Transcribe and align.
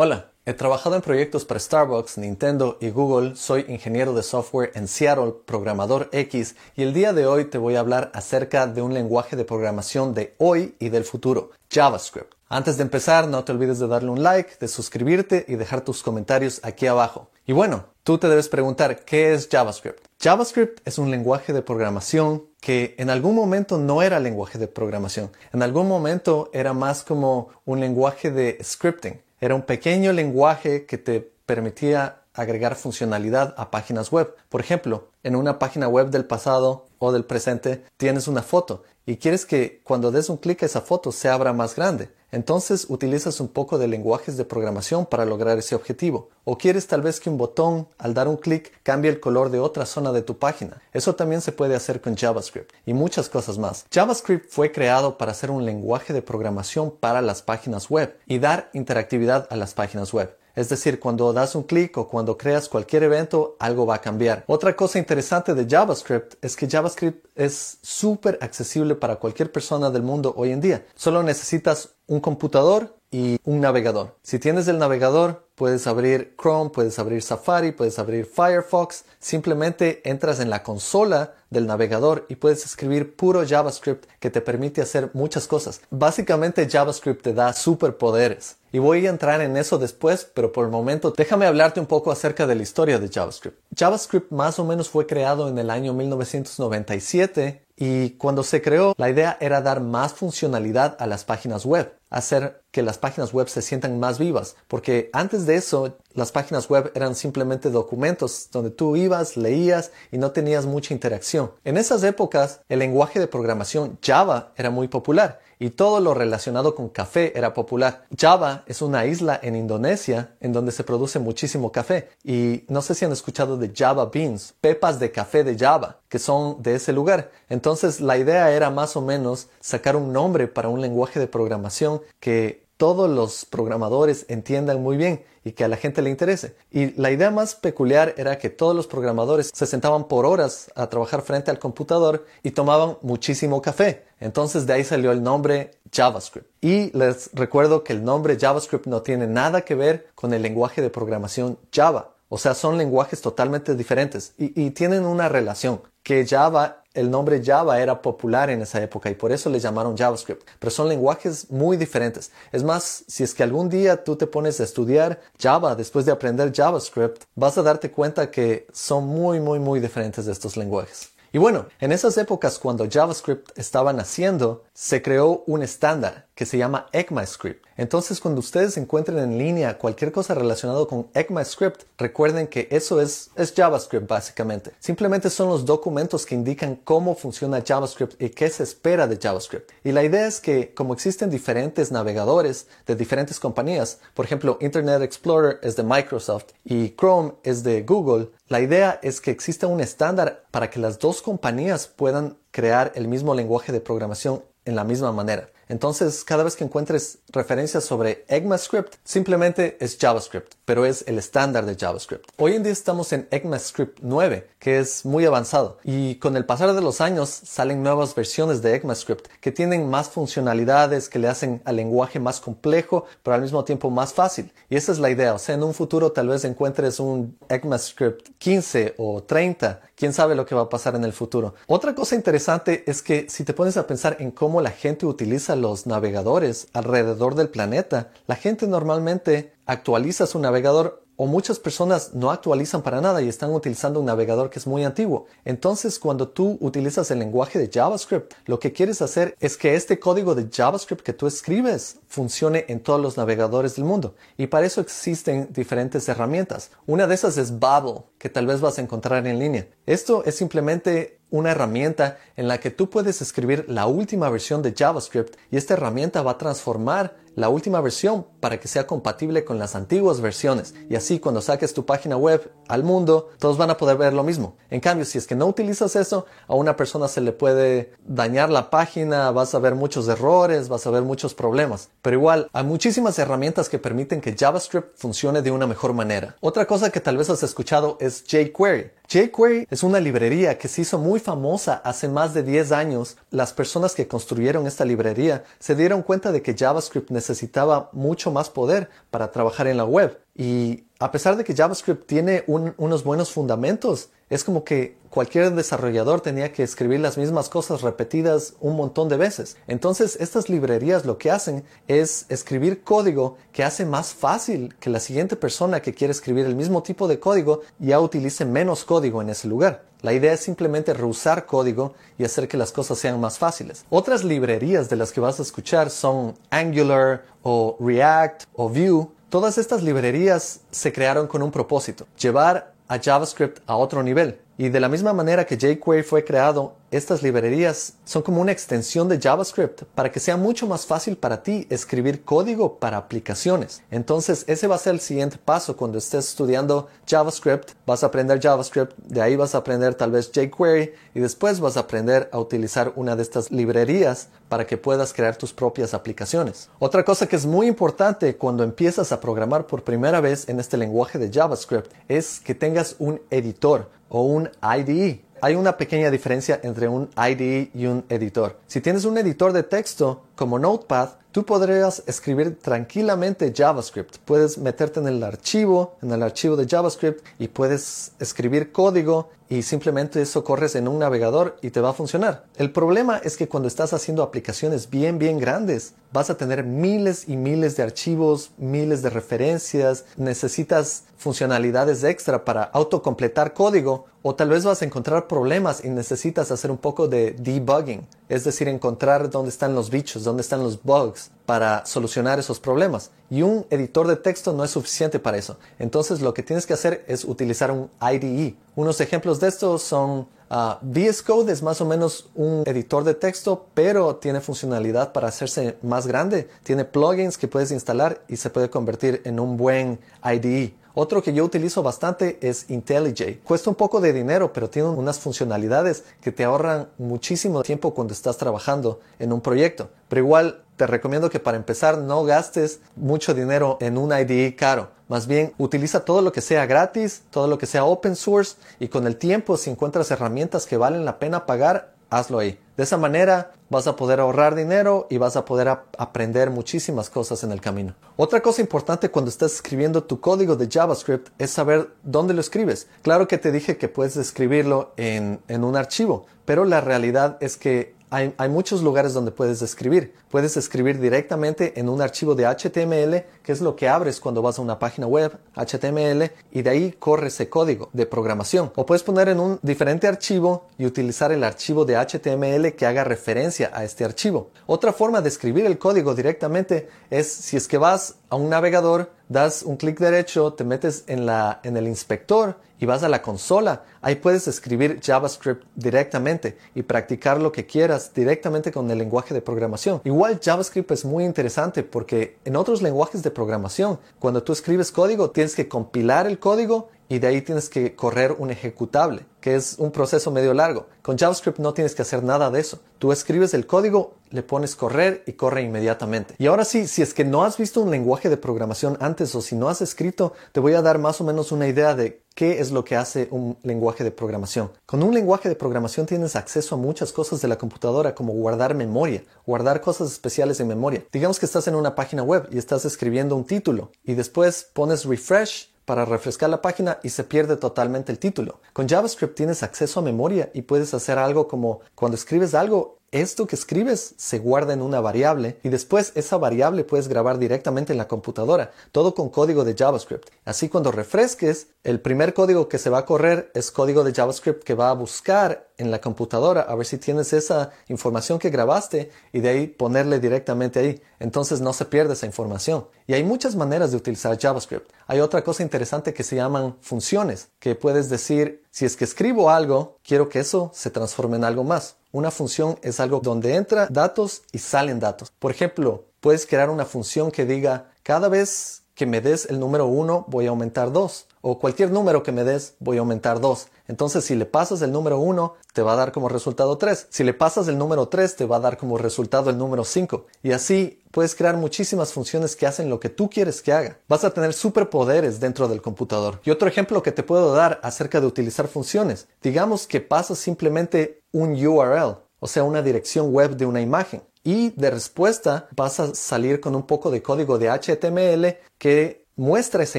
Hola, 0.00 0.30
he 0.46 0.54
trabajado 0.54 0.94
en 0.94 1.02
proyectos 1.02 1.44
para 1.44 1.58
Starbucks, 1.58 2.18
Nintendo 2.18 2.78
y 2.80 2.90
Google, 2.90 3.34
soy 3.34 3.64
ingeniero 3.66 4.14
de 4.14 4.22
software 4.22 4.70
en 4.76 4.86
Seattle, 4.86 5.34
programador 5.44 6.08
X, 6.12 6.54
y 6.76 6.84
el 6.84 6.94
día 6.94 7.12
de 7.12 7.26
hoy 7.26 7.46
te 7.46 7.58
voy 7.58 7.74
a 7.74 7.80
hablar 7.80 8.12
acerca 8.14 8.68
de 8.68 8.80
un 8.80 8.94
lenguaje 8.94 9.34
de 9.34 9.44
programación 9.44 10.14
de 10.14 10.36
hoy 10.38 10.76
y 10.78 10.90
del 10.90 11.02
futuro, 11.02 11.50
JavaScript. 11.68 12.32
Antes 12.48 12.76
de 12.76 12.84
empezar, 12.84 13.26
no 13.26 13.42
te 13.42 13.50
olvides 13.50 13.80
de 13.80 13.88
darle 13.88 14.10
un 14.10 14.22
like, 14.22 14.52
de 14.60 14.68
suscribirte 14.68 15.44
y 15.48 15.56
dejar 15.56 15.80
tus 15.80 16.04
comentarios 16.04 16.60
aquí 16.62 16.86
abajo. 16.86 17.28
Y 17.44 17.52
bueno, 17.52 17.86
tú 18.04 18.18
te 18.18 18.28
debes 18.28 18.48
preguntar, 18.48 19.04
¿qué 19.04 19.34
es 19.34 19.48
JavaScript? 19.50 20.06
JavaScript 20.20 20.78
es 20.86 20.98
un 20.98 21.10
lenguaje 21.10 21.52
de 21.52 21.62
programación 21.62 22.44
que 22.60 22.94
en 22.98 23.10
algún 23.10 23.34
momento 23.34 23.78
no 23.78 24.00
era 24.02 24.20
lenguaje 24.20 24.58
de 24.58 24.68
programación. 24.68 25.32
En 25.52 25.64
algún 25.64 25.88
momento 25.88 26.50
era 26.52 26.72
más 26.72 27.02
como 27.02 27.48
un 27.64 27.80
lenguaje 27.80 28.30
de 28.30 28.58
scripting. 28.62 29.26
Era 29.40 29.54
un 29.54 29.62
pequeño 29.62 30.12
lenguaje 30.12 30.84
que 30.86 30.98
te 30.98 31.20
permitía 31.46 32.22
agregar 32.34 32.74
funcionalidad 32.76 33.54
a 33.56 33.70
páginas 33.70 34.10
web. 34.12 34.34
Por 34.48 34.60
ejemplo, 34.60 35.08
en 35.22 35.36
una 35.36 35.58
página 35.58 35.88
web 35.88 36.10
del 36.10 36.24
pasado 36.24 36.86
o 36.98 37.12
del 37.12 37.24
presente 37.24 37.84
tienes 37.96 38.28
una 38.28 38.42
foto 38.42 38.82
y 39.06 39.16
quieres 39.16 39.46
que 39.46 39.80
cuando 39.84 40.10
des 40.10 40.28
un 40.28 40.36
clic 40.36 40.62
a 40.62 40.66
esa 40.66 40.80
foto 40.80 41.12
se 41.12 41.28
abra 41.28 41.52
más 41.52 41.74
grande. 41.74 42.10
Entonces 42.30 42.86
utilizas 42.88 43.40
un 43.40 43.48
poco 43.48 43.78
de 43.78 43.88
lenguajes 43.88 44.36
de 44.36 44.44
programación 44.44 45.06
para 45.06 45.24
lograr 45.24 45.58
ese 45.58 45.74
objetivo. 45.74 46.28
O 46.44 46.58
quieres 46.58 46.86
tal 46.86 47.02
vez 47.02 47.20
que 47.20 47.30
un 47.30 47.38
botón 47.38 47.88
al 47.96 48.14
dar 48.14 48.28
un 48.28 48.36
clic 48.36 48.72
cambie 48.82 49.10
el 49.10 49.20
color 49.20 49.50
de 49.50 49.60
otra 49.60 49.86
zona 49.86 50.12
de 50.12 50.22
tu 50.22 50.38
página. 50.38 50.82
Eso 50.92 51.14
también 51.14 51.40
se 51.40 51.52
puede 51.52 51.74
hacer 51.74 52.00
con 52.00 52.16
JavaScript 52.16 52.72
y 52.84 52.92
muchas 52.92 53.28
cosas 53.28 53.58
más. 53.58 53.86
JavaScript 53.90 54.50
fue 54.50 54.72
creado 54.72 55.16
para 55.16 55.34
ser 55.34 55.50
un 55.50 55.64
lenguaje 55.64 56.12
de 56.12 56.22
programación 56.22 56.90
para 56.90 57.22
las 57.22 57.42
páginas 57.42 57.88
web 57.88 58.16
y 58.26 58.38
dar 58.38 58.70
interactividad 58.74 59.46
a 59.50 59.56
las 59.56 59.74
páginas 59.74 60.12
web. 60.12 60.36
Es 60.58 60.68
decir, 60.68 60.98
cuando 60.98 61.32
das 61.32 61.54
un 61.54 61.62
clic 61.62 61.96
o 61.98 62.08
cuando 62.08 62.36
creas 62.36 62.68
cualquier 62.68 63.04
evento, 63.04 63.54
algo 63.60 63.86
va 63.86 63.94
a 63.94 64.00
cambiar. 64.00 64.42
Otra 64.48 64.74
cosa 64.74 64.98
interesante 64.98 65.54
de 65.54 65.68
JavaScript 65.70 66.34
es 66.44 66.56
que 66.56 66.68
JavaScript 66.68 67.26
es 67.36 67.78
súper 67.80 68.40
accesible 68.40 68.96
para 68.96 69.20
cualquier 69.20 69.52
persona 69.52 69.88
del 69.88 70.02
mundo 70.02 70.34
hoy 70.36 70.50
en 70.50 70.60
día. 70.60 70.84
Solo 70.96 71.22
necesitas 71.22 71.90
un 72.08 72.18
computador 72.18 72.97
y 73.10 73.38
un 73.44 73.60
navegador. 73.60 74.16
Si 74.22 74.38
tienes 74.38 74.68
el 74.68 74.78
navegador, 74.78 75.46
puedes 75.54 75.86
abrir 75.86 76.34
Chrome, 76.40 76.70
puedes 76.70 76.98
abrir 76.98 77.22
Safari, 77.22 77.72
puedes 77.72 77.98
abrir 77.98 78.26
Firefox. 78.26 79.04
Simplemente 79.18 80.08
entras 80.08 80.40
en 80.40 80.50
la 80.50 80.62
consola 80.62 81.34
del 81.50 81.66
navegador 81.66 82.26
y 82.28 82.36
puedes 82.36 82.64
escribir 82.64 83.16
puro 83.16 83.46
JavaScript 83.46 84.04
que 84.20 84.30
te 84.30 84.40
permite 84.40 84.82
hacer 84.82 85.10
muchas 85.14 85.46
cosas. 85.46 85.80
Básicamente 85.90 86.68
JavaScript 86.68 87.22
te 87.22 87.34
da 87.34 87.52
superpoderes. 87.52 88.56
Y 88.70 88.78
voy 88.78 89.06
a 89.06 89.10
entrar 89.10 89.40
en 89.40 89.56
eso 89.56 89.78
después, 89.78 90.30
pero 90.34 90.52
por 90.52 90.66
el 90.66 90.70
momento 90.70 91.14
déjame 91.16 91.46
hablarte 91.46 91.80
un 91.80 91.86
poco 91.86 92.12
acerca 92.12 92.46
de 92.46 92.54
la 92.54 92.62
historia 92.62 92.98
de 92.98 93.08
JavaScript. 93.08 93.58
JavaScript 93.74 94.30
más 94.30 94.58
o 94.58 94.64
menos 94.64 94.90
fue 94.90 95.06
creado 95.06 95.48
en 95.48 95.58
el 95.58 95.70
año 95.70 95.94
1997 95.94 97.64
y 97.80 98.10
cuando 98.10 98.42
se 98.42 98.60
creó, 98.60 98.92
la 98.96 99.08
idea 99.08 99.38
era 99.40 99.62
dar 99.62 99.80
más 99.80 100.12
funcionalidad 100.12 100.96
a 100.98 101.06
las 101.06 101.24
páginas 101.24 101.64
web, 101.64 101.92
hacer 102.10 102.62
que 102.70 102.82
las 102.82 102.98
páginas 102.98 103.32
web 103.32 103.48
se 103.48 103.62
sientan 103.62 103.98
más 103.98 104.18
vivas, 104.18 104.56
porque 104.68 105.10
antes 105.12 105.46
de 105.46 105.56
eso 105.56 105.98
las 106.12 106.32
páginas 106.32 106.68
web 106.68 106.90
eran 106.94 107.14
simplemente 107.14 107.70
documentos 107.70 108.48
donde 108.52 108.70
tú 108.70 108.96
ibas, 108.96 109.36
leías 109.36 109.92
y 110.10 110.18
no 110.18 110.32
tenías 110.32 110.66
mucha 110.66 110.94
interacción. 110.94 111.52
En 111.64 111.76
esas 111.76 112.02
épocas, 112.02 112.60
el 112.68 112.80
lenguaje 112.80 113.20
de 113.20 113.28
programación 113.28 113.98
Java 114.02 114.52
era 114.56 114.70
muy 114.70 114.88
popular 114.88 115.40
y 115.58 115.70
todo 115.70 116.00
lo 116.00 116.14
relacionado 116.14 116.74
con 116.74 116.88
café 116.88 117.36
era 117.36 117.54
popular. 117.54 118.06
Java 118.16 118.64
es 118.66 118.82
una 118.82 119.06
isla 119.06 119.38
en 119.42 119.56
Indonesia 119.56 120.34
en 120.40 120.52
donde 120.52 120.72
se 120.72 120.84
produce 120.84 121.18
muchísimo 121.18 121.72
café 121.72 122.10
y 122.24 122.64
no 122.68 122.82
sé 122.82 122.94
si 122.94 123.04
han 123.04 123.12
escuchado 123.12 123.56
de 123.56 123.72
Java 123.74 124.06
Beans, 124.06 124.54
pepas 124.60 124.98
de 124.98 125.10
café 125.10 125.44
de 125.44 125.56
Java, 125.58 126.00
que 126.08 126.18
son 126.18 126.62
de 126.62 126.74
ese 126.74 126.92
lugar. 126.92 127.30
Entonces 127.48 128.00
la 128.00 128.18
idea 128.18 128.50
era 128.52 128.70
más 128.70 128.96
o 128.96 129.02
menos 129.02 129.48
sacar 129.60 129.96
un 129.96 130.12
nombre 130.12 130.46
para 130.46 130.68
un 130.68 130.80
lenguaje 130.80 131.20
de 131.20 131.26
programación 131.26 132.00
que 132.20 132.67
todos 132.78 133.10
los 133.10 133.44
programadores 133.44 134.24
entiendan 134.28 134.82
muy 134.82 134.96
bien 134.96 135.22
y 135.44 135.52
que 135.52 135.64
a 135.64 135.68
la 135.68 135.76
gente 135.76 136.00
le 136.00 136.10
interese. 136.10 136.56
Y 136.70 136.92
la 137.00 137.10
idea 137.10 137.30
más 137.30 137.54
peculiar 137.54 138.14
era 138.16 138.38
que 138.38 138.50
todos 138.50 138.74
los 138.74 138.86
programadores 138.86 139.50
se 139.52 139.66
sentaban 139.66 140.08
por 140.08 140.24
horas 140.24 140.70
a 140.74 140.88
trabajar 140.88 141.22
frente 141.22 141.50
al 141.50 141.58
computador 141.58 142.24
y 142.42 142.52
tomaban 142.52 142.96
muchísimo 143.02 143.60
café. 143.60 144.04
Entonces 144.20 144.66
de 144.66 144.74
ahí 144.74 144.84
salió 144.84 145.10
el 145.10 145.22
nombre 145.22 145.72
JavaScript. 145.92 146.48
Y 146.60 146.96
les 146.96 147.30
recuerdo 147.34 147.82
que 147.82 147.92
el 147.92 148.04
nombre 148.04 148.38
JavaScript 148.38 148.86
no 148.86 149.02
tiene 149.02 149.26
nada 149.26 149.62
que 149.62 149.74
ver 149.74 150.08
con 150.14 150.32
el 150.32 150.42
lenguaje 150.42 150.80
de 150.80 150.90
programación 150.90 151.58
Java. 151.74 152.14
O 152.28 152.38
sea, 152.38 152.54
son 152.54 152.78
lenguajes 152.78 153.22
totalmente 153.22 153.74
diferentes 153.74 154.34
y, 154.36 154.70
tienen 154.70 155.06
una 155.06 155.28
relación 155.28 155.80
que 156.02 156.26
Java 156.26 156.84
el 156.98 157.10
nombre 157.10 157.42
Java 157.44 157.80
era 157.80 158.02
popular 158.02 158.50
en 158.50 158.62
esa 158.62 158.82
época 158.82 159.08
y 159.10 159.14
por 159.14 159.30
eso 159.32 159.48
le 159.48 159.60
llamaron 159.60 159.96
JavaScript. 159.96 160.42
Pero 160.58 160.70
son 160.70 160.88
lenguajes 160.88 161.50
muy 161.50 161.76
diferentes. 161.76 162.32
Es 162.50 162.64
más, 162.64 163.04
si 163.06 163.22
es 163.22 163.34
que 163.34 163.42
algún 163.42 163.68
día 163.68 164.02
tú 164.02 164.16
te 164.16 164.26
pones 164.26 164.60
a 164.60 164.64
estudiar 164.64 165.20
Java 165.40 165.76
después 165.76 166.06
de 166.06 166.12
aprender 166.12 166.52
JavaScript, 166.52 167.22
vas 167.34 167.56
a 167.56 167.62
darte 167.62 167.90
cuenta 167.90 168.30
que 168.30 168.66
son 168.72 169.06
muy, 169.06 169.38
muy, 169.40 169.58
muy 169.58 169.80
diferentes 169.80 170.26
estos 170.26 170.56
lenguajes. 170.56 171.10
Y 171.30 171.38
bueno, 171.38 171.66
en 171.78 171.92
esas 171.92 172.16
épocas 172.16 172.58
cuando 172.58 172.88
JavaScript 172.90 173.56
estaba 173.58 173.92
naciendo, 173.92 174.64
se 174.72 175.02
creó 175.02 175.44
un 175.46 175.62
estándar 175.62 176.26
que 176.34 176.46
se 176.46 176.56
llama 176.56 176.86
ECMAScript. 176.92 177.67
Entonces, 177.78 178.20
cuando 178.20 178.40
ustedes 178.40 178.76
encuentren 178.76 179.18
en 179.18 179.38
línea 179.38 179.78
cualquier 179.78 180.10
cosa 180.10 180.34
relacionada 180.34 180.84
con 180.86 181.06
ECMAScript, 181.14 181.84
recuerden 181.96 182.48
que 182.48 182.66
eso 182.72 183.00
es, 183.00 183.30
es 183.36 183.54
JavaScript 183.56 184.08
básicamente. 184.08 184.72
Simplemente 184.80 185.30
son 185.30 185.48
los 185.48 185.64
documentos 185.64 186.26
que 186.26 186.34
indican 186.34 186.74
cómo 186.74 187.14
funciona 187.14 187.62
JavaScript 187.64 188.20
y 188.20 188.30
qué 188.30 188.50
se 188.50 188.64
espera 188.64 189.06
de 189.06 189.16
JavaScript. 189.16 189.70
Y 189.84 189.92
la 189.92 190.02
idea 190.02 190.26
es 190.26 190.40
que 190.40 190.74
como 190.74 190.92
existen 190.92 191.30
diferentes 191.30 191.92
navegadores 191.92 192.66
de 192.84 192.96
diferentes 192.96 193.38
compañías, 193.38 194.00
por 194.12 194.24
ejemplo, 194.24 194.58
Internet 194.60 195.00
Explorer 195.02 195.60
es 195.62 195.76
de 195.76 195.84
Microsoft 195.84 196.46
y 196.64 196.96
Chrome 196.96 197.34
es 197.44 197.62
de 197.62 197.82
Google, 197.82 198.30
la 198.48 198.60
idea 198.60 198.98
es 199.04 199.20
que 199.20 199.30
exista 199.30 199.68
un 199.68 199.80
estándar 199.80 200.46
para 200.50 200.68
que 200.68 200.80
las 200.80 200.98
dos 200.98 201.22
compañías 201.22 201.86
puedan 201.86 202.38
crear 202.50 202.90
el 202.96 203.06
mismo 203.06 203.36
lenguaje 203.36 203.70
de 203.70 203.80
programación 203.80 204.42
en 204.64 204.74
la 204.74 204.82
misma 204.82 205.12
manera. 205.12 205.48
Entonces, 205.68 206.24
cada 206.24 206.44
vez 206.44 206.56
que 206.56 206.64
encuentres 206.64 207.18
referencias 207.30 207.84
sobre 207.84 208.24
ECMAScript, 208.28 208.94
simplemente 209.04 209.76
es 209.80 209.98
JavaScript, 210.00 210.54
pero 210.64 210.86
es 210.86 211.04
el 211.06 211.18
estándar 211.18 211.66
de 211.66 211.76
JavaScript. 211.76 212.30
Hoy 212.38 212.54
en 212.54 212.62
día 212.62 212.72
estamos 212.72 213.12
en 213.12 213.28
ECMAScript 213.30 213.98
9, 214.00 214.48
que 214.58 214.78
es 214.78 215.04
muy 215.04 215.26
avanzado, 215.26 215.78
y 215.84 216.14
con 216.16 216.36
el 216.36 216.46
pasar 216.46 216.72
de 216.72 216.80
los 216.80 217.02
años 217.02 217.28
salen 217.28 217.82
nuevas 217.82 218.14
versiones 218.14 218.62
de 218.62 218.74
ECMAScript 218.76 219.26
que 219.40 219.52
tienen 219.52 219.90
más 219.90 220.08
funcionalidades, 220.08 221.10
que 221.10 221.18
le 221.18 221.28
hacen 221.28 221.60
al 221.66 221.76
lenguaje 221.76 222.18
más 222.18 222.40
complejo, 222.40 223.04
pero 223.22 223.34
al 223.34 223.42
mismo 223.42 223.62
tiempo 223.64 223.90
más 223.90 224.14
fácil. 224.14 224.52
Y 224.70 224.76
esa 224.76 224.92
es 224.92 224.98
la 224.98 225.10
idea, 225.10 225.34
o 225.34 225.38
sea, 225.38 225.54
en 225.54 225.62
un 225.62 225.74
futuro 225.74 226.12
tal 226.12 226.28
vez 226.28 226.44
encuentres 226.44 226.98
un 226.98 227.36
ECMAScript 227.50 228.28
15 228.38 228.94
o 228.96 229.22
30, 229.22 229.82
quién 229.94 230.14
sabe 230.14 230.34
lo 230.34 230.46
que 230.46 230.54
va 230.54 230.62
a 230.62 230.68
pasar 230.68 230.94
en 230.94 231.04
el 231.04 231.12
futuro. 231.12 231.54
Otra 231.66 231.94
cosa 231.94 232.14
interesante 232.14 232.84
es 232.86 233.02
que 233.02 233.26
si 233.28 233.44
te 233.44 233.52
pones 233.52 233.76
a 233.76 233.86
pensar 233.86 234.16
en 234.20 234.30
cómo 234.30 234.62
la 234.62 234.70
gente 234.70 235.04
utiliza 235.04 235.57
los 235.58 235.86
navegadores 235.86 236.68
alrededor 236.72 237.34
del 237.34 237.48
planeta, 237.48 238.10
la 238.26 238.36
gente 238.36 238.66
normalmente 238.66 239.52
actualiza 239.66 240.26
su 240.26 240.38
navegador 240.38 241.02
o 241.20 241.26
muchas 241.26 241.58
personas 241.58 242.14
no 242.14 242.30
actualizan 242.30 242.80
para 242.80 243.00
nada 243.00 243.20
y 243.20 243.28
están 243.28 243.52
utilizando 243.52 243.98
un 243.98 244.06
navegador 244.06 244.50
que 244.50 244.60
es 244.60 244.68
muy 244.68 244.84
antiguo. 244.84 245.26
Entonces, 245.44 245.98
cuando 245.98 246.28
tú 246.28 246.56
utilizas 246.60 247.10
el 247.10 247.18
lenguaje 247.18 247.58
de 247.58 247.68
JavaScript, 247.68 248.34
lo 248.46 248.60
que 248.60 248.72
quieres 248.72 249.02
hacer 249.02 249.34
es 249.40 249.56
que 249.56 249.74
este 249.74 249.98
código 249.98 250.36
de 250.36 250.48
JavaScript 250.48 251.02
que 251.02 251.12
tú 251.12 251.26
escribes 251.26 251.96
funcione 252.06 252.66
en 252.68 252.78
todos 252.80 253.00
los 253.00 253.16
navegadores 253.16 253.74
del 253.74 253.84
mundo. 253.84 254.14
Y 254.36 254.46
para 254.46 254.66
eso 254.66 254.80
existen 254.80 255.48
diferentes 255.52 256.08
herramientas. 256.08 256.70
Una 256.86 257.08
de 257.08 257.16
esas 257.16 257.36
es 257.36 257.58
Babel, 257.58 258.04
que 258.16 258.28
tal 258.28 258.46
vez 258.46 258.60
vas 258.60 258.78
a 258.78 258.82
encontrar 258.82 259.26
en 259.26 259.40
línea. 259.40 259.66
Esto 259.86 260.22
es 260.24 260.36
simplemente 260.36 261.17
una 261.30 261.50
herramienta 261.50 262.18
en 262.36 262.48
la 262.48 262.58
que 262.58 262.70
tú 262.70 262.88
puedes 262.90 263.20
escribir 263.20 263.64
la 263.68 263.86
última 263.86 264.30
versión 264.30 264.62
de 264.62 264.74
JavaScript 264.76 265.36
y 265.50 265.56
esta 265.56 265.74
herramienta 265.74 266.22
va 266.22 266.32
a 266.32 266.38
transformar 266.38 267.16
la 267.38 267.48
última 267.48 267.80
versión 267.80 268.26
para 268.40 268.58
que 268.58 268.66
sea 268.66 268.86
compatible 268.86 269.44
con 269.44 269.60
las 269.60 269.76
antiguas 269.76 270.20
versiones 270.20 270.74
y 270.90 270.96
así 270.96 271.20
cuando 271.20 271.40
saques 271.40 271.72
tu 271.72 271.86
página 271.86 272.16
web 272.16 272.50
al 272.66 272.82
mundo 272.82 273.30
todos 273.38 273.56
van 273.56 273.70
a 273.70 273.76
poder 273.76 273.96
ver 273.96 274.12
lo 274.12 274.24
mismo. 274.24 274.56
En 274.70 274.80
cambio, 274.80 275.04
si 275.04 275.18
es 275.18 275.26
que 275.26 275.36
no 275.36 275.46
utilizas 275.46 275.94
eso, 275.94 276.26
a 276.48 276.56
una 276.56 276.74
persona 276.74 277.06
se 277.06 277.20
le 277.20 277.30
puede 277.30 277.92
dañar 278.04 278.50
la 278.50 278.70
página, 278.70 279.30
vas 279.30 279.54
a 279.54 279.60
ver 279.60 279.76
muchos 279.76 280.08
errores, 280.08 280.68
vas 280.68 280.86
a 280.86 280.90
ver 280.90 281.02
muchos 281.02 281.34
problemas. 281.34 281.90
Pero 282.02 282.16
igual, 282.16 282.50
hay 282.52 282.64
muchísimas 282.64 283.18
herramientas 283.20 283.68
que 283.68 283.78
permiten 283.78 284.20
que 284.20 284.34
JavaScript 284.36 284.98
funcione 284.98 285.40
de 285.40 285.52
una 285.52 285.68
mejor 285.68 285.92
manera. 285.92 286.36
Otra 286.40 286.66
cosa 286.66 286.90
que 286.90 287.00
tal 287.00 287.16
vez 287.16 287.30
has 287.30 287.44
escuchado 287.44 287.98
es 288.00 288.24
jQuery. 288.24 288.90
jQuery 289.08 289.68
es 289.70 289.82
una 289.84 290.00
librería 290.00 290.58
que 290.58 290.66
se 290.66 290.82
hizo 290.82 290.98
muy 290.98 291.17
famosa 291.18 291.74
hace 291.84 292.08
más 292.08 292.34
de 292.34 292.42
10 292.42 292.72
años, 292.72 293.16
las 293.30 293.52
personas 293.52 293.94
que 293.94 294.08
construyeron 294.08 294.66
esta 294.66 294.84
librería 294.84 295.44
se 295.58 295.74
dieron 295.74 296.02
cuenta 296.02 296.32
de 296.32 296.42
que 296.42 296.56
JavaScript 296.56 297.10
necesitaba 297.10 297.90
mucho 297.92 298.30
más 298.30 298.50
poder 298.50 298.88
para 299.10 299.30
trabajar 299.30 299.66
en 299.66 299.76
la 299.76 299.84
web. 299.84 300.20
Y 300.34 300.84
a 301.00 301.12
pesar 301.12 301.36
de 301.36 301.44
que 301.44 301.54
JavaScript 301.54 302.06
tiene 302.06 302.42
unos 302.46 303.04
buenos 303.04 303.30
fundamentos, 303.30 304.08
es 304.30 304.42
como 304.42 304.64
que 304.64 304.96
cualquier 305.10 305.54
desarrollador 305.54 306.20
tenía 306.20 306.52
que 306.52 306.64
escribir 306.64 307.00
las 307.00 307.16
mismas 307.16 307.48
cosas 307.48 307.82
repetidas 307.82 308.54
un 308.60 308.76
montón 308.76 309.08
de 309.08 309.16
veces. 309.16 309.56
Entonces, 309.68 310.16
estas 310.20 310.48
librerías 310.48 311.06
lo 311.06 311.16
que 311.16 311.30
hacen 311.30 311.64
es 311.86 312.26
escribir 312.28 312.82
código 312.82 313.38
que 313.52 313.62
hace 313.62 313.86
más 313.86 314.12
fácil 314.12 314.74
que 314.80 314.90
la 314.90 315.00
siguiente 315.00 315.36
persona 315.36 315.80
que 315.80 315.94
quiere 315.94 316.10
escribir 316.10 316.46
el 316.46 316.56
mismo 316.56 316.82
tipo 316.82 317.06
de 317.06 317.20
código 317.20 317.62
ya 317.78 318.00
utilice 318.00 318.44
menos 318.44 318.84
código 318.84 319.22
en 319.22 319.30
ese 319.30 319.46
lugar. 319.46 319.84
La 320.02 320.12
idea 320.12 320.32
es 320.32 320.40
simplemente 320.40 320.94
reusar 320.94 321.46
código 321.46 321.94
y 322.18 322.24
hacer 322.24 322.48
que 322.48 322.56
las 322.56 322.70
cosas 322.70 322.98
sean 322.98 323.20
más 323.20 323.38
fáciles. 323.38 323.84
Otras 323.88 324.24
librerías 324.24 324.88
de 324.88 324.96
las 324.96 325.12
que 325.12 325.20
vas 325.20 325.38
a 325.38 325.42
escuchar 325.42 325.90
son 325.90 326.34
Angular 326.50 327.24
o 327.42 327.76
React 327.80 328.44
o 328.54 328.68
Vue. 328.68 329.08
Todas 329.28 329.58
estas 329.58 329.82
librerías 329.82 330.60
se 330.70 330.90
crearon 330.90 331.26
con 331.26 331.42
un 331.42 331.50
propósito, 331.50 332.06
llevar 332.18 332.72
a 332.88 332.98
JavaScript 332.98 333.60
a 333.66 333.76
otro 333.76 334.02
nivel. 334.02 334.40
Y 334.60 334.70
de 334.70 334.80
la 334.80 334.88
misma 334.88 335.12
manera 335.12 335.46
que 335.46 335.56
jQuery 335.56 336.02
fue 336.02 336.24
creado 336.24 336.74
estas 336.90 337.22
librerías 337.22 337.92
son 338.06 338.22
como 338.22 338.40
una 338.40 338.50
extensión 338.50 339.08
de 339.08 339.20
JavaScript 339.20 339.82
para 339.94 340.10
que 340.10 340.20
sea 340.20 340.38
mucho 340.38 340.66
más 340.66 340.86
fácil 340.86 341.18
para 341.18 341.42
ti 341.42 341.66
escribir 341.68 342.24
código 342.24 342.78
para 342.78 342.96
aplicaciones. 342.96 343.82
Entonces, 343.90 344.44
ese 344.46 344.66
va 344.66 344.76
a 344.76 344.78
ser 344.78 344.94
el 344.94 345.00
siguiente 345.00 345.36
paso 345.36 345.76
cuando 345.76 345.98
estés 345.98 346.28
estudiando 346.28 346.88
JavaScript. 347.06 347.72
Vas 347.86 348.02
a 348.02 348.06
aprender 348.06 348.40
JavaScript, 348.40 348.96
de 348.96 349.20
ahí 349.20 349.36
vas 349.36 349.54
a 349.54 349.58
aprender 349.58 349.94
tal 349.94 350.12
vez 350.12 350.32
jQuery 350.32 350.94
y 351.14 351.20
después 351.20 351.60
vas 351.60 351.76
a 351.76 351.80
aprender 351.80 352.30
a 352.32 352.38
utilizar 352.38 352.94
una 352.96 353.16
de 353.16 353.22
estas 353.22 353.50
librerías 353.50 354.28
para 354.48 354.66
que 354.66 354.78
puedas 354.78 355.12
crear 355.12 355.36
tus 355.36 355.52
propias 355.52 355.92
aplicaciones. 355.92 356.70
Otra 356.78 357.04
cosa 357.04 357.26
que 357.26 357.36
es 357.36 357.44
muy 357.44 357.66
importante 357.66 358.36
cuando 358.36 358.64
empiezas 358.64 359.12
a 359.12 359.20
programar 359.20 359.66
por 359.66 359.84
primera 359.84 360.22
vez 360.22 360.48
en 360.48 360.58
este 360.58 360.78
lenguaje 360.78 361.18
de 361.18 361.30
JavaScript 361.30 361.92
es 362.08 362.40
que 362.40 362.54
tengas 362.54 362.96
un 362.98 363.20
editor 363.28 363.97
o 364.08 364.22
un 364.22 364.50
IDE. 364.62 365.24
Hay 365.40 365.54
una 365.54 365.76
pequeña 365.76 366.10
diferencia 366.10 366.60
entre 366.62 366.88
un 366.88 367.10
IDE 367.16 367.70
y 367.72 367.86
un 367.86 368.04
editor. 368.08 368.58
Si 368.66 368.80
tienes 368.80 369.04
un 369.04 369.16
editor 369.18 369.52
de 369.52 369.62
texto 369.62 370.22
como 370.34 370.58
Notepad, 370.58 371.10
tú 371.30 371.44
podrías 371.44 372.02
escribir 372.06 372.58
tranquilamente 372.58 373.52
JavaScript. 373.54 374.16
Puedes 374.24 374.58
meterte 374.58 374.98
en 374.98 375.06
el 375.06 375.22
archivo, 375.22 375.96
en 376.02 376.10
el 376.10 376.22
archivo 376.22 376.56
de 376.56 376.66
JavaScript 376.66 377.24
y 377.38 377.48
puedes 377.48 378.12
escribir 378.18 378.72
código 378.72 379.30
y 379.48 379.62
simplemente 379.62 380.20
eso 380.20 380.44
corres 380.44 380.74
en 380.74 380.88
un 380.88 380.98
navegador 380.98 381.56
y 381.62 381.70
te 381.70 381.80
va 381.80 381.90
a 381.90 381.94
funcionar. 381.94 382.44
El 382.56 382.72
problema 382.72 383.18
es 383.18 383.36
que 383.36 383.48
cuando 383.48 383.68
estás 383.68 383.92
haciendo 383.92 384.22
aplicaciones 384.22 384.90
bien, 384.90 385.18
bien 385.18 385.38
grandes, 385.38 385.94
vas 386.12 386.30
a 386.30 386.36
tener 386.36 386.64
miles 386.64 387.28
y 387.28 387.36
miles 387.36 387.76
de 387.76 387.82
archivos, 387.82 388.50
miles 388.58 389.02
de 389.02 389.10
referencias, 389.10 390.04
necesitas 390.16 391.04
funcionalidades 391.16 392.04
extra 392.04 392.44
para 392.44 392.62
autocompletar 392.62 393.54
código 393.54 394.06
o 394.22 394.34
tal 394.34 394.50
vez 394.50 394.64
vas 394.64 394.82
a 394.82 394.84
encontrar 394.84 395.26
problemas 395.26 395.84
y 395.84 395.88
necesitas 395.88 396.50
hacer 396.50 396.70
un 396.70 396.78
poco 396.78 397.08
de 397.08 397.32
debugging, 397.32 398.06
es 398.28 398.44
decir, 398.44 398.68
encontrar 398.68 399.30
dónde 399.30 399.50
están 399.50 399.74
los 399.74 399.90
bichos, 399.90 400.24
dónde 400.24 400.42
están 400.42 400.62
los 400.62 400.82
bugs 400.82 401.30
para 401.46 401.86
solucionar 401.86 402.38
esos 402.38 402.60
problemas. 402.60 403.10
Y 403.30 403.42
un 403.42 403.66
editor 403.70 404.06
de 404.06 404.16
texto 404.16 404.52
no 404.52 404.64
es 404.64 404.70
suficiente 404.70 405.18
para 405.18 405.36
eso. 405.36 405.58
Entonces 405.78 406.20
lo 406.20 406.32
que 406.32 406.42
tienes 406.42 406.66
que 406.66 406.72
hacer 406.72 407.04
es 407.06 407.24
utilizar 407.24 407.70
un 407.70 407.90
IDE. 408.00 408.56
Unos 408.74 409.00
ejemplos 409.00 409.38
de 409.40 409.48
esto 409.48 409.78
son 409.78 410.26
uh, 410.50 410.74
VS 410.82 411.22
Code 411.22 411.52
es 411.52 411.62
más 411.62 411.80
o 411.80 411.84
menos 411.84 412.30
un 412.34 412.62
editor 412.66 413.04
de 413.04 413.14
texto, 413.14 413.66
pero 413.74 414.16
tiene 414.16 414.40
funcionalidad 414.40 415.12
para 415.12 415.28
hacerse 415.28 415.76
más 415.82 416.06
grande. 416.06 416.48
Tiene 416.62 416.84
plugins 416.84 417.36
que 417.36 417.48
puedes 417.48 417.70
instalar 417.70 418.22
y 418.28 418.36
se 418.36 418.48
puede 418.48 418.70
convertir 418.70 419.20
en 419.24 419.40
un 419.40 419.56
buen 419.56 419.98
IDE. 420.24 420.74
Otro 421.00 421.22
que 421.22 421.32
yo 421.32 421.44
utilizo 421.44 421.84
bastante 421.84 422.40
es 422.40 422.68
IntelliJ. 422.68 423.38
Cuesta 423.44 423.70
un 423.70 423.76
poco 423.76 424.00
de 424.00 424.12
dinero, 424.12 424.52
pero 424.52 424.68
tiene 424.68 424.88
unas 424.88 425.20
funcionalidades 425.20 426.02
que 426.20 426.32
te 426.32 426.42
ahorran 426.42 426.88
muchísimo 426.98 427.62
tiempo 427.62 427.94
cuando 427.94 428.12
estás 428.12 428.36
trabajando 428.36 428.98
en 429.20 429.32
un 429.32 429.40
proyecto. 429.40 429.90
Pero 430.08 430.22
igual 430.22 430.64
te 430.76 430.88
recomiendo 430.88 431.30
que 431.30 431.38
para 431.38 431.56
empezar 431.56 431.98
no 431.98 432.24
gastes 432.24 432.80
mucho 432.96 433.32
dinero 433.32 433.78
en 433.80 433.96
un 433.96 434.10
IDE 434.10 434.56
caro. 434.56 434.88
Más 435.06 435.28
bien 435.28 435.54
utiliza 435.56 436.04
todo 436.04 436.20
lo 436.20 436.32
que 436.32 436.40
sea 436.40 436.66
gratis, 436.66 437.22
todo 437.30 437.46
lo 437.46 437.58
que 437.58 437.66
sea 437.66 437.84
open 437.84 438.16
source 438.16 438.56
y 438.80 438.88
con 438.88 439.06
el 439.06 439.18
tiempo 439.18 439.56
si 439.56 439.70
encuentras 439.70 440.10
herramientas 440.10 440.66
que 440.66 440.78
valen 440.78 441.04
la 441.04 441.20
pena 441.20 441.46
pagar, 441.46 441.92
hazlo 442.10 442.38
ahí. 442.38 442.58
De 442.76 442.84
esa 442.84 442.96
manera 442.96 443.52
vas 443.70 443.86
a 443.86 443.96
poder 443.96 444.20
ahorrar 444.20 444.54
dinero 444.54 445.06
y 445.10 445.18
vas 445.18 445.36
a 445.36 445.44
poder 445.44 445.68
aprender 445.68 446.50
muchísimas 446.50 447.10
cosas 447.10 447.42
en 447.42 447.52
el 447.52 447.60
camino. 447.60 447.94
Otra 448.16 448.40
cosa 448.40 448.62
importante 448.62 449.10
cuando 449.10 449.30
estás 449.30 449.54
escribiendo 449.54 450.04
tu 450.04 450.20
código 450.20 450.56
de 450.56 450.68
JavaScript 450.70 451.28
es 451.38 451.50
saber 451.50 451.90
dónde 452.02 452.34
lo 452.34 452.40
escribes. 452.40 452.86
Claro 453.02 453.26
que 453.26 453.38
te 453.38 453.52
dije 453.52 453.76
que 453.76 453.88
puedes 453.88 454.16
escribirlo 454.16 454.92
en, 454.96 455.40
en 455.48 455.64
un 455.64 455.76
archivo, 455.76 456.26
pero 456.44 456.64
la 456.64 456.80
realidad 456.80 457.36
es 457.40 457.56
que 457.56 457.97
hay, 458.10 458.48
muchos 458.48 458.82
lugares 458.82 459.12
donde 459.12 459.30
puedes 459.30 459.60
escribir. 459.62 460.14
Puedes 460.30 460.56
escribir 460.56 461.00
directamente 461.00 461.78
en 461.78 461.88
un 461.88 462.00
archivo 462.00 462.34
de 462.34 462.46
HTML, 462.46 463.24
que 463.42 463.52
es 463.52 463.60
lo 463.60 463.76
que 463.76 463.88
abres 463.88 464.20
cuando 464.20 464.42
vas 464.42 464.58
a 464.58 464.62
una 464.62 464.78
página 464.78 465.06
web, 465.06 465.38
HTML, 465.54 466.30
y 466.52 466.62
de 466.62 466.70
ahí 466.70 466.92
corre 466.92 467.28
ese 467.28 467.48
código 467.48 467.90
de 467.92 468.06
programación. 468.06 468.72
O 468.76 468.86
puedes 468.86 469.02
poner 469.02 469.28
en 469.28 469.40
un 469.40 469.58
diferente 469.62 470.06
archivo 470.06 470.66
y 470.78 470.86
utilizar 470.86 471.32
el 471.32 471.44
archivo 471.44 471.84
de 471.84 471.96
HTML 471.96 472.72
que 472.74 472.86
haga 472.86 473.04
referencia 473.04 473.70
a 473.74 473.84
este 473.84 474.04
archivo. 474.04 474.50
Otra 474.66 474.92
forma 474.92 475.20
de 475.20 475.28
escribir 475.28 475.66
el 475.66 475.78
código 475.78 476.14
directamente 476.14 476.88
es 477.10 477.30
si 477.30 477.56
es 477.56 477.68
que 477.68 477.78
vas 477.78 478.16
a 478.30 478.36
un 478.36 478.48
navegador, 478.48 479.10
das 479.28 479.62
un 479.62 479.76
clic 479.76 479.98
derecho, 479.98 480.52
te 480.54 480.64
metes 480.64 481.04
en, 481.06 481.26
la, 481.26 481.60
en 481.62 481.76
el 481.76 481.86
inspector 481.86 482.56
y 482.80 482.86
vas 482.86 483.02
a 483.02 483.08
la 483.08 483.22
consola. 483.22 483.84
Ahí 484.00 484.16
puedes 484.16 484.48
escribir 484.48 485.00
JavaScript 485.02 485.64
directamente 485.74 486.56
y 486.74 486.82
practicar 486.82 487.40
lo 487.40 487.52
que 487.52 487.66
quieras 487.66 488.12
directamente 488.14 488.72
con 488.72 488.90
el 488.90 488.98
lenguaje 488.98 489.34
de 489.34 489.42
programación. 489.42 490.00
Igual 490.04 490.40
JavaScript 490.42 490.90
es 490.92 491.04
muy 491.04 491.24
interesante 491.24 491.82
porque 491.82 492.38
en 492.44 492.56
otros 492.56 492.82
lenguajes 492.82 493.22
de 493.22 493.30
programación, 493.30 493.98
cuando 494.18 494.42
tú 494.42 494.52
escribes 494.52 494.92
código, 494.92 495.30
tienes 495.30 495.54
que 495.54 495.68
compilar 495.68 496.26
el 496.26 496.38
código 496.38 496.88
y 497.08 497.18
de 497.18 497.26
ahí 497.26 497.42
tienes 497.42 497.68
que 497.68 497.94
correr 497.94 498.36
un 498.38 498.50
ejecutable, 498.50 499.24
que 499.40 499.54
es 499.54 499.76
un 499.78 499.90
proceso 499.90 500.30
medio 500.30 500.54
largo. 500.54 500.86
Con 501.02 501.16
JavaScript 501.16 501.58
no 501.58 501.74
tienes 501.74 501.94
que 501.94 502.02
hacer 502.02 502.22
nada 502.22 502.50
de 502.50 502.60
eso. 502.60 502.80
Tú 502.98 503.12
escribes 503.12 503.54
el 503.54 503.66
código, 503.66 504.14
le 504.30 504.42
pones 504.42 504.74
correr 504.76 505.22
y 505.26 505.32
corre 505.32 505.62
inmediatamente. 505.62 506.34
Y 506.38 506.46
ahora 506.46 506.64
sí, 506.64 506.86
si 506.86 507.02
es 507.02 507.14
que 507.14 507.24
no 507.24 507.44
has 507.44 507.56
visto 507.56 507.80
un 507.80 507.90
lenguaje 507.90 508.28
de 508.28 508.36
programación 508.36 508.96
antes 509.00 509.34
o 509.34 509.40
si 509.40 509.56
no 509.56 509.68
has 509.68 509.80
escrito, 509.80 510.32
te 510.52 510.60
voy 510.60 510.74
a 510.74 510.82
dar 510.82 510.98
más 510.98 511.20
o 511.20 511.24
menos 511.24 511.52
una 511.52 511.68
idea 511.68 511.94
de 511.94 512.22
qué 512.34 512.60
es 512.60 512.70
lo 512.70 512.84
que 512.84 512.96
hace 512.96 513.28
un 513.30 513.58
lenguaje 513.62 514.04
de 514.04 514.10
programación. 514.10 514.70
Con 514.86 515.02
un 515.02 515.14
lenguaje 515.14 515.48
de 515.48 515.56
programación 515.56 516.06
tienes 516.06 516.36
acceso 516.36 516.74
a 516.74 516.78
muchas 516.78 517.12
cosas 517.12 517.40
de 517.40 517.48
la 517.48 517.58
computadora 517.58 518.14
como 518.14 518.32
guardar 518.32 518.74
memoria, 518.74 519.24
guardar 519.46 519.80
cosas 519.80 520.12
especiales 520.12 520.60
en 520.60 520.68
memoria. 520.68 521.04
Digamos 521.12 521.38
que 521.38 521.46
estás 521.46 521.66
en 521.66 521.74
una 521.74 521.94
página 521.94 522.22
web 522.22 522.48
y 522.52 522.58
estás 522.58 522.84
escribiendo 522.84 523.34
un 523.34 523.44
título 523.44 523.90
y 524.04 524.14
después 524.14 524.68
pones 524.72 525.04
refresh 525.04 525.70
para 525.88 526.04
refrescar 526.04 526.50
la 526.50 526.60
página 526.60 526.98
y 527.02 527.08
se 527.08 527.24
pierde 527.24 527.56
totalmente 527.56 528.12
el 528.12 528.18
título. 528.18 528.60
Con 528.74 528.86
JavaScript 528.86 529.34
tienes 529.34 529.62
acceso 529.62 530.00
a 530.00 530.02
memoria 530.02 530.50
y 530.52 530.60
puedes 530.60 530.92
hacer 530.92 531.16
algo 531.16 531.48
como 531.48 531.80
cuando 531.94 532.14
escribes 532.14 532.54
algo 532.54 532.97
esto 533.10 533.46
que 533.46 533.56
escribes 533.56 534.14
se 534.16 534.38
guarda 534.38 534.74
en 534.74 534.82
una 534.82 535.00
variable 535.00 535.58
y 535.62 535.70
después 535.70 536.12
esa 536.14 536.36
variable 536.36 536.84
puedes 536.84 537.08
grabar 537.08 537.38
directamente 537.38 537.92
en 537.92 537.98
la 537.98 538.08
computadora, 538.08 538.72
todo 538.92 539.14
con 539.14 539.30
código 539.30 539.64
de 539.64 539.74
JavaScript. 539.74 540.28
Así 540.44 540.68
cuando 540.68 540.92
refresques, 540.92 541.68
el 541.84 542.00
primer 542.00 542.34
código 542.34 542.68
que 542.68 542.78
se 542.78 542.90
va 542.90 542.98
a 542.98 543.04
correr 543.06 543.50
es 543.54 543.70
código 543.70 544.04
de 544.04 544.12
JavaScript 544.12 544.62
que 544.62 544.74
va 544.74 544.90
a 544.90 544.94
buscar 544.94 545.68
en 545.78 545.90
la 545.90 546.00
computadora 546.00 546.62
a 546.62 546.74
ver 546.74 546.86
si 546.86 546.98
tienes 546.98 547.32
esa 547.32 547.70
información 547.88 548.38
que 548.38 548.50
grabaste 548.50 549.10
y 549.32 549.40
de 549.40 549.48
ahí 549.48 549.66
ponerle 549.68 550.18
directamente 550.18 550.80
ahí. 550.80 551.02
Entonces 551.20 551.60
no 551.60 551.72
se 551.72 551.84
pierde 551.84 552.14
esa 552.14 552.26
información. 552.26 552.88
Y 553.06 553.14
hay 553.14 553.24
muchas 553.24 553.56
maneras 553.56 553.90
de 553.90 553.96
utilizar 553.96 554.38
JavaScript. 554.38 554.90
Hay 555.06 555.20
otra 555.20 555.42
cosa 555.42 555.62
interesante 555.62 556.12
que 556.12 556.24
se 556.24 556.36
llaman 556.36 556.76
funciones, 556.80 557.48
que 557.58 557.74
puedes 557.74 558.10
decir, 558.10 558.64
si 558.70 558.84
es 558.84 558.96
que 558.96 559.04
escribo 559.04 559.50
algo, 559.50 559.96
quiero 560.02 560.28
que 560.28 560.40
eso 560.40 560.70
se 560.74 560.90
transforme 560.90 561.36
en 561.36 561.44
algo 561.44 561.64
más. 561.64 561.97
Una 562.10 562.30
función 562.30 562.78
es 562.82 563.00
algo 563.00 563.20
donde 563.20 563.54
entra 563.54 563.86
datos 563.90 564.42
y 564.52 564.58
salen 564.58 564.98
datos. 564.98 565.30
Por 565.38 565.50
ejemplo, 565.50 566.06
puedes 566.20 566.46
crear 566.46 566.70
una 566.70 566.86
función 566.86 567.30
que 567.30 567.44
diga 567.44 567.92
cada 568.02 568.28
vez 568.28 568.82
que 568.98 569.06
me 569.06 569.20
des 569.20 569.46
el 569.48 569.60
número 569.60 569.86
1, 569.86 570.26
voy 570.26 570.46
a 570.46 570.48
aumentar 570.48 570.90
2. 570.90 571.26
O 571.40 571.60
cualquier 571.60 571.92
número 571.92 572.24
que 572.24 572.32
me 572.32 572.42
des, 572.42 572.74
voy 572.80 572.96
a 572.96 573.00
aumentar 573.00 573.40
2. 573.40 573.68
Entonces, 573.86 574.24
si 574.24 574.34
le 574.34 574.44
pasas 574.44 574.82
el 574.82 574.90
número 574.90 575.20
1, 575.20 575.54
te 575.72 575.82
va 575.82 575.92
a 575.92 575.96
dar 575.96 576.10
como 576.10 576.28
resultado 576.28 576.76
3. 576.76 577.06
Si 577.08 577.22
le 577.22 577.32
pasas 577.32 577.68
el 577.68 577.78
número 577.78 578.08
3, 578.08 578.34
te 578.34 578.44
va 578.44 578.56
a 578.56 578.60
dar 578.60 578.76
como 578.76 578.98
resultado 578.98 579.50
el 579.50 579.56
número 579.56 579.84
5. 579.84 580.26
Y 580.42 580.50
así 580.50 581.00
puedes 581.12 581.36
crear 581.36 581.56
muchísimas 581.56 582.12
funciones 582.12 582.56
que 582.56 582.66
hacen 582.66 582.90
lo 582.90 582.98
que 582.98 583.08
tú 583.08 583.30
quieres 583.30 583.62
que 583.62 583.72
haga. 583.72 583.98
Vas 584.08 584.24
a 584.24 584.34
tener 584.34 584.52
superpoderes 584.52 585.38
dentro 585.38 585.68
del 585.68 585.80
computador. 585.80 586.40
Y 586.42 586.50
otro 586.50 586.66
ejemplo 586.66 587.00
que 587.00 587.12
te 587.12 587.22
puedo 587.22 587.54
dar 587.54 587.78
acerca 587.84 588.20
de 588.20 588.26
utilizar 588.26 588.66
funciones. 588.66 589.28
Digamos 589.40 589.86
que 589.86 590.00
pasas 590.00 590.40
simplemente 590.40 591.22
un 591.30 591.52
URL, 591.54 592.16
o 592.40 592.48
sea, 592.48 592.64
una 592.64 592.82
dirección 592.82 593.32
web 593.32 593.56
de 593.56 593.64
una 593.64 593.80
imagen 593.80 594.22
y 594.48 594.70
de 594.70 594.90
respuesta 594.90 595.68
vas 595.76 596.00
a 596.00 596.14
salir 596.14 596.58
con 596.58 596.74
un 596.74 596.86
poco 596.86 597.10
de 597.10 597.20
código 597.20 597.58
de 597.58 597.68
HTML 597.68 598.56
que 598.78 599.26
muestra 599.36 599.82
esa 599.82 599.98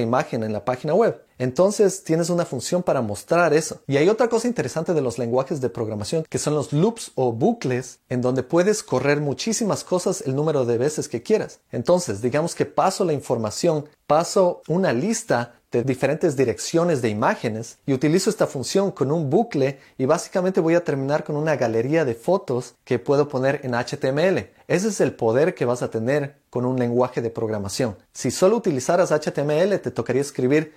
imagen 0.00 0.42
en 0.42 0.52
la 0.52 0.64
página 0.64 0.92
web. 0.92 1.22
Entonces 1.40 2.04
tienes 2.04 2.28
una 2.28 2.44
función 2.44 2.82
para 2.82 3.00
mostrar 3.00 3.54
eso. 3.54 3.80
Y 3.86 3.96
hay 3.96 4.10
otra 4.10 4.28
cosa 4.28 4.46
interesante 4.46 4.92
de 4.92 5.00
los 5.00 5.16
lenguajes 5.16 5.62
de 5.62 5.70
programación 5.70 6.26
que 6.28 6.36
son 6.36 6.54
los 6.54 6.74
loops 6.74 7.12
o 7.14 7.32
bucles 7.32 8.00
en 8.10 8.20
donde 8.20 8.42
puedes 8.42 8.82
correr 8.82 9.22
muchísimas 9.22 9.82
cosas 9.82 10.22
el 10.26 10.36
número 10.36 10.66
de 10.66 10.76
veces 10.76 11.08
que 11.08 11.22
quieras. 11.22 11.60
Entonces, 11.72 12.20
digamos 12.20 12.54
que 12.54 12.66
paso 12.66 13.06
la 13.06 13.14
información, 13.14 13.88
paso 14.06 14.60
una 14.68 14.92
lista 14.92 15.54
de 15.70 15.84
diferentes 15.84 16.36
direcciones 16.36 17.00
de 17.00 17.08
imágenes 17.08 17.78
y 17.86 17.92
utilizo 17.92 18.28
esta 18.28 18.46
función 18.46 18.90
con 18.90 19.12
un 19.12 19.30
bucle 19.30 19.78
y 19.98 20.04
básicamente 20.04 20.60
voy 20.60 20.74
a 20.74 20.84
terminar 20.84 21.22
con 21.22 21.36
una 21.36 21.56
galería 21.56 22.04
de 22.04 22.14
fotos 22.14 22.74
que 22.84 22.98
puedo 22.98 23.28
poner 23.28 23.60
en 23.62 23.74
HTML. 23.74 24.50
Ese 24.66 24.88
es 24.88 25.00
el 25.00 25.14
poder 25.14 25.54
que 25.54 25.64
vas 25.64 25.82
a 25.82 25.90
tener 25.90 26.40
con 26.50 26.64
un 26.64 26.78
lenguaje 26.78 27.22
de 27.22 27.30
programación. 27.30 27.96
Si 28.12 28.32
solo 28.32 28.56
utilizaras 28.56 29.12
HTML, 29.12 29.78
te 29.80 29.92
tocaría 29.92 30.22
escribir 30.22 30.74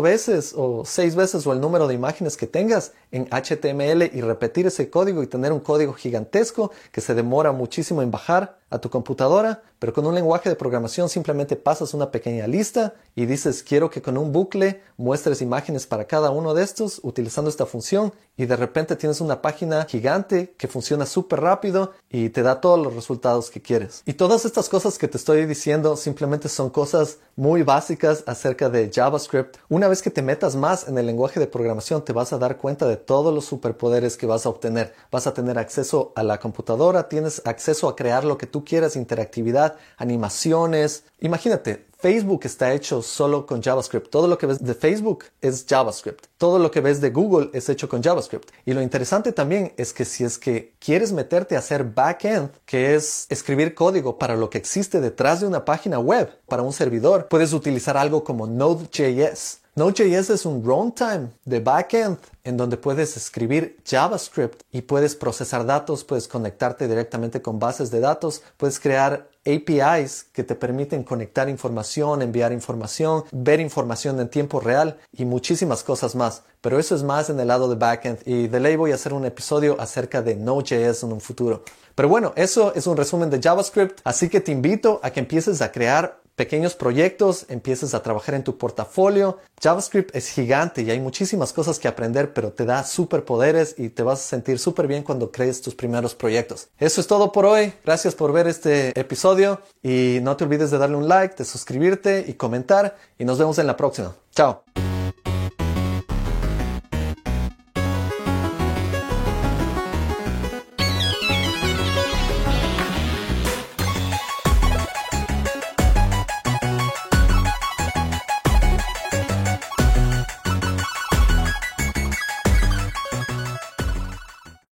veces 0.00 0.54
o 0.56 0.84
seis 0.84 1.14
veces 1.14 1.46
o 1.46 1.52
el 1.52 1.60
número 1.60 1.86
de 1.86 1.94
imágenes 1.94 2.36
que 2.36 2.46
tengas 2.46 2.92
en 3.10 3.26
HTML 3.26 4.10
y 4.16 4.20
repetir 4.20 4.66
ese 4.66 4.90
código 4.90 5.22
y 5.22 5.26
tener 5.26 5.52
un 5.52 5.60
código 5.60 5.92
gigantesco 5.92 6.70
que 6.90 7.00
se 7.00 7.14
demora 7.14 7.52
muchísimo 7.52 8.02
en 8.02 8.10
bajar 8.10 8.58
a 8.70 8.78
tu 8.78 8.88
computadora, 8.88 9.62
pero 9.82 9.92
con 9.92 10.06
un 10.06 10.14
lenguaje 10.14 10.48
de 10.48 10.54
programación 10.54 11.08
simplemente 11.08 11.56
pasas 11.56 11.92
una 11.92 12.12
pequeña 12.12 12.46
lista 12.46 12.94
y 13.16 13.26
dices 13.26 13.64
quiero 13.64 13.90
que 13.90 14.00
con 14.00 14.16
un 14.16 14.30
bucle 14.30 14.80
muestres 14.96 15.42
imágenes 15.42 15.88
para 15.88 16.04
cada 16.04 16.30
uno 16.30 16.54
de 16.54 16.62
estos 16.62 17.00
utilizando 17.02 17.50
esta 17.50 17.66
función 17.66 18.12
y 18.36 18.46
de 18.46 18.54
repente 18.54 18.94
tienes 18.94 19.20
una 19.20 19.42
página 19.42 19.84
gigante 19.86 20.54
que 20.56 20.68
funciona 20.68 21.04
súper 21.04 21.40
rápido 21.40 21.92
y 22.08 22.28
te 22.28 22.42
da 22.42 22.60
todos 22.60 22.78
los 22.78 22.94
resultados 22.94 23.50
que 23.50 23.60
quieres. 23.60 24.02
Y 24.06 24.12
todas 24.12 24.44
estas 24.44 24.68
cosas 24.68 24.98
que 24.98 25.08
te 25.08 25.18
estoy 25.18 25.46
diciendo 25.46 25.96
simplemente 25.96 26.48
son 26.48 26.70
cosas 26.70 27.18
muy 27.34 27.64
básicas 27.64 28.22
acerca 28.26 28.70
de 28.70 28.90
JavaScript. 28.92 29.56
Una 29.68 29.88
vez 29.88 30.00
que 30.00 30.10
te 30.10 30.22
metas 30.22 30.54
más 30.54 30.86
en 30.86 30.96
el 30.96 31.06
lenguaje 31.06 31.40
de 31.40 31.48
programación 31.48 32.04
te 32.04 32.12
vas 32.12 32.32
a 32.32 32.38
dar 32.38 32.56
cuenta 32.56 32.86
de 32.86 32.96
todos 32.96 33.34
los 33.34 33.46
superpoderes 33.46 34.16
que 34.16 34.26
vas 34.26 34.46
a 34.46 34.48
obtener. 34.48 34.94
Vas 35.10 35.26
a 35.26 35.34
tener 35.34 35.58
acceso 35.58 36.12
a 36.14 36.22
la 36.22 36.38
computadora, 36.38 37.08
tienes 37.08 37.42
acceso 37.44 37.88
a 37.88 37.96
crear 37.96 38.24
lo 38.24 38.38
que 38.38 38.46
tú 38.46 38.64
quieras, 38.64 38.96
interactividad, 38.96 39.71
animaciones. 39.96 41.04
Imagínate, 41.20 41.86
Facebook 42.02 42.40
está 42.44 42.72
hecho 42.72 43.00
solo 43.00 43.46
con 43.46 43.62
JavaScript. 43.62 44.10
Todo 44.10 44.26
lo 44.26 44.36
que 44.36 44.46
ves 44.46 44.62
de 44.62 44.74
Facebook 44.74 45.26
es 45.40 45.64
JavaScript. 45.68 46.26
Todo 46.36 46.58
lo 46.58 46.72
que 46.72 46.80
ves 46.80 47.00
de 47.00 47.10
Google 47.10 47.50
es 47.52 47.68
hecho 47.68 47.88
con 47.88 48.02
JavaScript. 48.02 48.50
Y 48.66 48.72
lo 48.72 48.82
interesante 48.82 49.30
también 49.30 49.72
es 49.76 49.92
que 49.92 50.04
si 50.04 50.24
es 50.24 50.36
que 50.36 50.74
quieres 50.80 51.12
meterte 51.12 51.54
a 51.54 51.60
hacer 51.60 51.84
backend, 51.84 52.50
que 52.66 52.96
es 52.96 53.26
escribir 53.28 53.76
código 53.76 54.18
para 54.18 54.36
lo 54.36 54.50
que 54.50 54.58
existe 54.58 55.00
detrás 55.00 55.40
de 55.40 55.46
una 55.46 55.64
página 55.64 56.00
web, 56.00 56.28
para 56.48 56.62
un 56.62 56.72
servidor, 56.72 57.28
puedes 57.28 57.52
utilizar 57.52 57.96
algo 57.96 58.24
como 58.24 58.48
Node.js. 58.48 59.61
Node.js 59.74 60.28
es 60.28 60.44
un 60.44 60.62
runtime 60.62 61.30
de 61.46 61.58
backend 61.58 62.18
en 62.44 62.58
donde 62.58 62.76
puedes 62.76 63.16
escribir 63.16 63.78
JavaScript 63.86 64.60
y 64.70 64.82
puedes 64.82 65.16
procesar 65.16 65.64
datos, 65.64 66.04
puedes 66.04 66.28
conectarte 66.28 66.86
directamente 66.86 67.40
con 67.40 67.58
bases 67.58 67.90
de 67.90 68.00
datos, 68.00 68.42
puedes 68.58 68.78
crear 68.78 69.30
APIs 69.46 70.24
que 70.24 70.44
te 70.44 70.56
permiten 70.56 71.04
conectar 71.04 71.48
información, 71.48 72.20
enviar 72.20 72.52
información, 72.52 73.24
ver 73.32 73.60
información 73.60 74.20
en 74.20 74.28
tiempo 74.28 74.60
real 74.60 74.98
y 75.10 75.24
muchísimas 75.24 75.82
cosas 75.82 76.14
más. 76.14 76.42
Pero 76.60 76.78
eso 76.78 76.94
es 76.94 77.02
más 77.02 77.30
en 77.30 77.40
el 77.40 77.48
lado 77.48 77.66
de 77.70 77.76
backend 77.76 78.18
y 78.26 78.48
de 78.48 78.60
ley 78.60 78.76
voy 78.76 78.92
a 78.92 78.96
hacer 78.96 79.14
un 79.14 79.24
episodio 79.24 79.80
acerca 79.80 80.20
de 80.20 80.36
Node.js 80.36 81.02
en 81.02 81.14
un 81.14 81.20
futuro. 81.22 81.64
Pero 81.94 82.10
bueno, 82.10 82.34
eso 82.36 82.74
es 82.74 82.86
un 82.86 82.98
resumen 82.98 83.30
de 83.30 83.40
JavaScript, 83.40 84.00
así 84.04 84.28
que 84.28 84.42
te 84.42 84.52
invito 84.52 85.00
a 85.02 85.10
que 85.10 85.20
empieces 85.20 85.62
a 85.62 85.72
crear 85.72 86.21
pequeños 86.42 86.74
proyectos, 86.74 87.46
empieces 87.50 87.94
a 87.94 88.02
trabajar 88.02 88.34
en 88.34 88.42
tu 88.42 88.58
portafolio. 88.58 89.38
JavaScript 89.62 90.12
es 90.16 90.28
gigante 90.28 90.82
y 90.82 90.90
hay 90.90 90.98
muchísimas 90.98 91.52
cosas 91.52 91.78
que 91.78 91.86
aprender, 91.86 92.34
pero 92.34 92.50
te 92.50 92.64
da 92.64 92.82
superpoderes 92.82 93.76
y 93.78 93.90
te 93.90 94.02
vas 94.02 94.18
a 94.18 94.28
sentir 94.28 94.58
súper 94.58 94.88
bien 94.88 95.04
cuando 95.04 95.30
crees 95.30 95.62
tus 95.62 95.76
primeros 95.76 96.16
proyectos. 96.16 96.66
Eso 96.80 97.00
es 97.00 97.06
todo 97.06 97.30
por 97.30 97.46
hoy. 97.46 97.72
Gracias 97.84 98.16
por 98.16 98.32
ver 98.32 98.48
este 98.48 98.98
episodio 98.98 99.60
y 99.84 100.18
no 100.22 100.36
te 100.36 100.42
olvides 100.42 100.72
de 100.72 100.78
darle 100.78 100.96
un 100.96 101.06
like, 101.06 101.36
de 101.36 101.44
suscribirte 101.44 102.24
y 102.26 102.34
comentar 102.34 102.96
y 103.20 103.24
nos 103.24 103.38
vemos 103.38 103.56
en 103.60 103.68
la 103.68 103.76
próxima. 103.76 104.16
Chao. 104.34 104.64